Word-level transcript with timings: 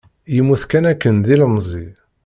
Yemmut 0.35 0.63
kanakken 0.69 1.15
d 1.25 1.27
ilemẓi. 1.33 1.87